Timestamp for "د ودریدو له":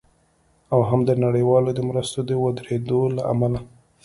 2.29-3.21